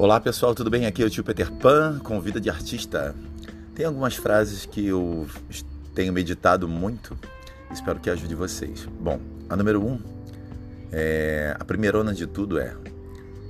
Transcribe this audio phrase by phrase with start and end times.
[0.00, 0.86] Olá pessoal, tudo bem?
[0.86, 3.16] Aqui é o tio Peter Pan com vida de artista.
[3.74, 5.26] Tem algumas frases que eu
[5.92, 7.18] tenho meditado muito,
[7.72, 8.86] espero que ajude vocês.
[8.86, 9.18] Bom,
[9.50, 10.00] a número um,
[10.92, 12.76] é, a primeira de tudo é: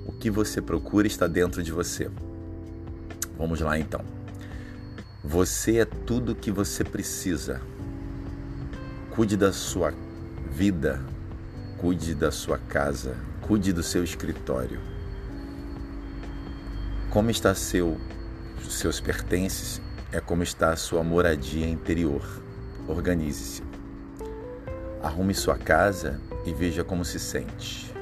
[0.06, 2.10] o que você procura está dentro de você.
[3.36, 4.00] Vamos lá então.
[5.22, 7.60] Você é tudo que você precisa.
[9.10, 9.92] Cuide da sua
[10.50, 10.98] vida,
[11.76, 14.80] cuide da sua casa, cuide do seu escritório
[17.10, 17.96] como está seu,
[18.68, 19.80] seus pertences
[20.12, 22.22] é como está a sua moradia interior.
[22.86, 23.62] Organize-se.
[25.02, 27.94] Arrume sua casa e veja como se sente.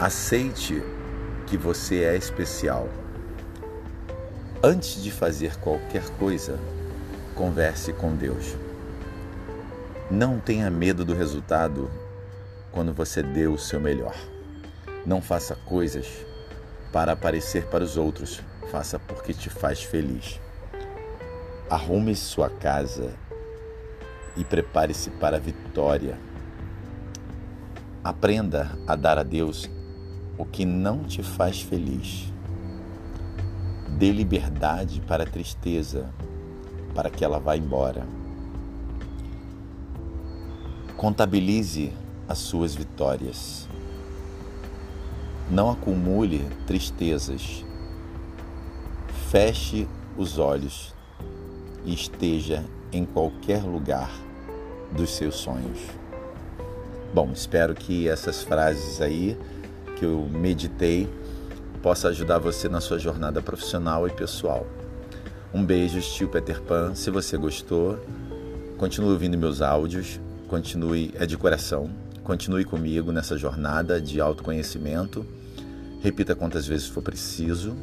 [0.00, 0.82] Aceite
[1.46, 2.88] que você é especial.
[4.62, 6.58] Antes de fazer qualquer coisa,
[7.34, 8.56] converse com Deus.
[10.10, 11.90] Não tenha medo do resultado
[12.72, 14.14] quando você deu o seu melhor.
[15.04, 16.06] Não faça coisas
[16.92, 20.40] para aparecer para os outros, faça porque te faz feliz.
[21.68, 23.14] Arrume sua casa
[24.36, 26.18] e prepare-se para a vitória.
[28.04, 29.68] Aprenda a dar a Deus
[30.38, 32.32] o que não te faz feliz.
[33.98, 36.10] Dê liberdade para a tristeza,
[36.94, 38.06] para que ela vá embora.
[40.96, 41.92] Contabilize
[42.28, 43.68] as suas vitórias.
[45.50, 47.64] Não acumule tristezas.
[49.30, 50.94] Feche os olhos
[51.84, 54.10] e esteja em qualquer lugar
[54.92, 55.78] dos seus sonhos.
[57.14, 59.38] Bom, espero que essas frases aí
[59.96, 61.08] que eu meditei
[61.82, 64.66] possa ajudar você na sua jornada profissional e pessoal.
[65.54, 66.94] Um beijo, estilo Peter Pan.
[66.94, 67.98] Se você gostou,
[68.76, 71.88] continue ouvindo meus áudios, continue, é de coração,
[72.26, 75.24] continue comigo nessa jornada de autoconhecimento
[76.02, 77.76] Repita quantas vezes for preciso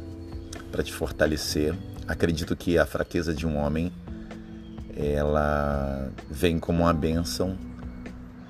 [0.71, 1.75] para te fortalecer.
[2.07, 3.91] Acredito que a fraqueza de um homem
[4.95, 7.57] ela vem como uma bênção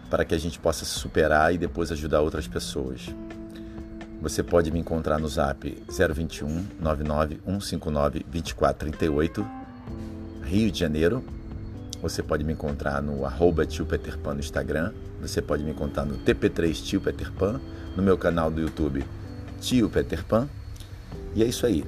[0.10, 3.10] para que a gente possa se superar e depois ajudar outras pessoas.
[4.22, 9.48] Você pode me encontrar no zap 021 99 159 2438
[10.44, 11.24] Rio de Janeiro.
[12.04, 14.92] Você pode me encontrar no arroba tio Peter Pan no Instagram.
[15.22, 17.62] Você pode me encontrar no TP3 Tio Peter Pan,
[17.96, 19.06] no meu canal do YouTube
[19.62, 20.50] tio Peter Pan.
[21.34, 21.86] E é isso aí.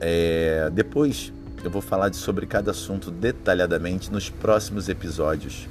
[0.00, 5.68] É, depois eu vou falar sobre cada assunto detalhadamente nos próximos episódios,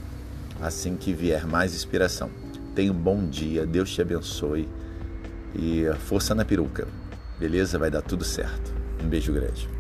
[0.62, 2.30] assim que vier mais inspiração.
[2.76, 4.70] Tenha um bom dia, Deus te abençoe
[5.56, 6.88] e força na peruca,
[7.40, 7.80] beleza?
[7.80, 8.72] Vai dar tudo certo.
[9.04, 9.77] Um beijo grande.